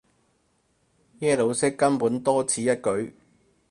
[1.19, 3.11] 耶魯式根本多此一舉